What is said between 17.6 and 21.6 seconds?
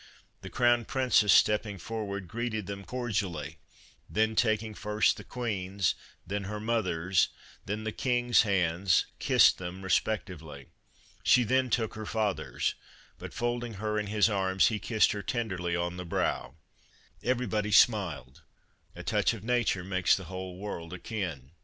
smiled— a touch of nature makes the whole world akin.